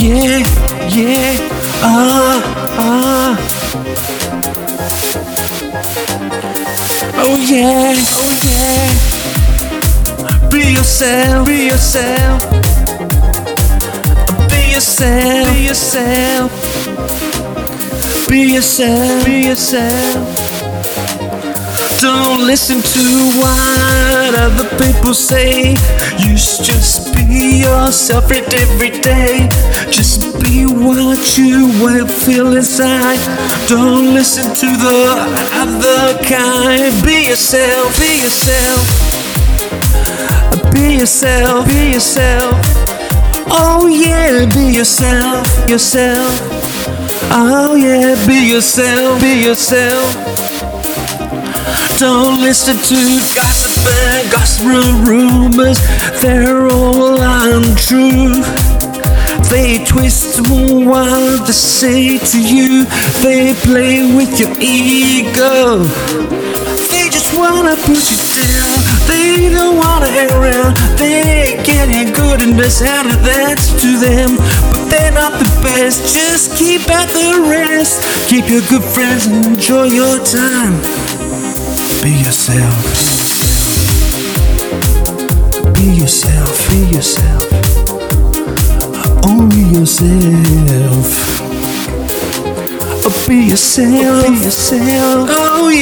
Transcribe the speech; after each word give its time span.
yeah, 0.00 0.40
yeah, 0.88 1.36
ah, 1.82 2.40
ah. 2.78 3.36
Oh 7.22 7.36
yeah, 7.36 7.94
oh 8.16 8.32
yeah. 8.48 8.88
Be 10.50 10.72
yourself, 10.72 11.46
be 11.46 11.66
yourself. 11.68 12.40
Be 14.48 14.60
yourself, 14.72 15.46
be 15.54 15.60
yourself. 15.68 16.50
Be 18.28 18.38
yourself, 18.54 19.24
be 19.26 19.40
yourself. 19.48 20.36
Don't 22.00 22.46
listen 22.46 22.80
to 22.80 23.04
what 23.38 24.34
other 24.38 24.68
people 24.82 25.12
say. 25.12 25.76
You 26.18 26.36
should 26.38 26.64
just 26.64 27.12
be 27.14 27.60
yourself 27.60 28.30
every 28.32 28.90
day. 29.00 29.48
What 30.82 31.36
you 31.36 31.66
will 31.82 32.06
feel 32.06 32.56
inside. 32.56 33.20
Don't 33.68 34.14
listen 34.14 34.44
to 34.44 34.66
the 34.66 35.14
other 35.52 36.18
kind. 36.24 37.04
Be 37.04 37.28
yourself, 37.28 37.98
be 37.98 38.22
yourself. 38.22 38.80
Be 40.72 40.96
yourself, 40.96 41.68
be 41.68 41.92
yourself. 41.92 42.54
Oh 43.52 43.88
yeah, 43.88 44.46
be 44.54 44.72
yourself, 44.74 45.46
yourself. 45.68 46.40
Oh 47.30 47.74
yeah, 47.74 48.16
be 48.26 48.48
yourself, 48.48 49.20
be 49.20 49.42
yourself. 49.44 50.14
Don't 51.98 52.40
listen 52.40 52.76
to 52.76 53.20
gossip 53.34 53.84
and 53.86 54.32
gossip 54.32 54.66
rumors, 55.06 55.78
they're 56.22 56.68
all 56.68 57.20
untrue. 57.20 58.69
They 59.50 59.84
twist 59.84 60.48
what 60.48 61.44
they 61.44 61.52
say 61.52 62.18
to 62.18 62.38
you, 62.40 62.84
they 63.20 63.52
play 63.66 64.06
with 64.14 64.38
your 64.38 64.54
ego. 64.60 65.82
They 66.86 67.10
just 67.10 67.34
wanna 67.34 67.74
put 67.74 67.98
you 67.98 68.18
down, 68.38 68.78
they 69.08 69.50
don't 69.50 69.76
wanna 69.76 70.06
hang 70.06 70.30
around. 70.30 70.76
They 70.96 71.58
ain't 71.58 71.66
getting 71.66 72.12
good 72.12 72.42
and 72.42 72.56
that's 72.56 72.78
how 72.78 73.02
that's 73.02 73.74
to 73.82 73.98
them. 73.98 74.36
But 74.70 74.88
they're 74.88 75.10
not 75.10 75.32
the 75.32 75.50
best, 75.64 76.14
just 76.14 76.56
keep 76.56 76.88
out 76.88 77.08
the 77.08 77.48
rest. 77.50 78.02
Keep 78.28 78.48
your 78.48 78.62
good 78.70 78.84
friends 78.84 79.26
and 79.26 79.46
enjoy 79.46 79.86
your 79.86 80.16
time. 80.24 80.78
Be 82.04 82.12
yourself. 82.22 82.86
Be 85.74 85.86
yourself. 85.98 86.70
Be 86.70 86.94
yourself. 86.94 87.49
Yourself. 89.70 91.06
Be 93.28 93.36
yourself. 93.46 94.26
Be 94.26 94.32
yourself. 94.44 95.28
Oh 95.30 95.68
yeah. 95.68 95.79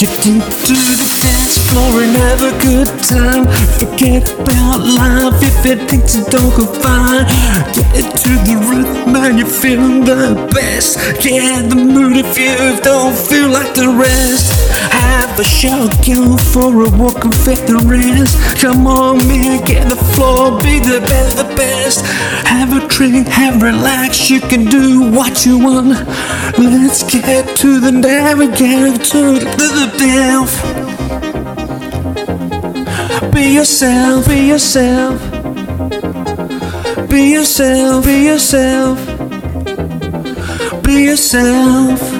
Dip 0.00 0.08
to 0.08 0.32
the 0.32 1.20
dance 1.20 1.58
floor 1.68 2.00
and 2.00 2.16
have 2.16 2.40
a 2.40 2.52
good 2.64 2.88
time. 3.04 3.44
Forget 3.76 4.32
about 4.32 4.80
life 4.80 5.42
if 5.42 5.66
it 5.66 5.90
thinks 5.90 6.14
it 6.14 6.26
don't 6.30 6.56
go 6.56 6.64
fine. 6.64 7.26
Get 7.74 7.84
into 8.00 8.32
the 8.48 8.56
rhythm 8.64 9.14
and 9.14 9.38
you're 9.38 9.46
feeling 9.46 10.00
the 10.06 10.48
best. 10.54 10.96
Get 11.22 11.68
the 11.68 11.76
mood 11.76 12.16
if 12.16 12.38
you 12.38 12.80
don't 12.80 13.14
feel 13.14 13.50
like 13.50 13.74
the 13.74 13.88
rest. 13.88 14.59
Have 15.30 15.38
a 15.38 15.44
shower, 15.44 15.88
go 16.04 16.36
for 16.36 16.82
a 16.82 16.90
walk 16.98 17.24
and 17.24 17.32
fit 17.32 17.64
the 17.64 17.78
rest. 17.86 18.36
Come 18.60 18.88
on, 18.88 19.18
man, 19.28 19.64
get 19.64 19.88
the 19.88 19.94
floor, 19.94 20.58
be 20.58 20.80
the 20.80 21.00
best, 21.00 21.36
the 21.36 21.44
best. 21.54 22.04
Have 22.46 22.72
a 22.76 22.88
drink, 22.88 23.28
have 23.28 23.62
relax, 23.62 24.28
you 24.28 24.40
can 24.40 24.64
do 24.64 25.08
what 25.12 25.46
you 25.46 25.56
want. 25.56 25.90
Let's 26.58 27.04
get 27.04 27.56
to 27.58 27.78
the 27.78 27.92
navigate 27.92 29.04
to 29.12 29.38
the 29.38 29.86
depth. 30.02 30.54
Be 33.32 33.54
yourself, 33.54 34.26
be 34.26 34.48
yourself. 34.48 35.20
Be 37.08 37.34
yourself, 37.34 38.04
be 38.04 38.24
yourself. 38.24 38.98
Be 40.82 41.04
yourself. 41.04 42.19